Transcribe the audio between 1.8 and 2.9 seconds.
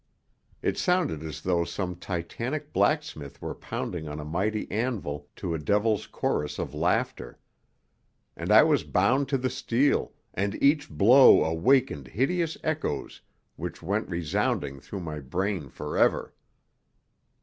titanic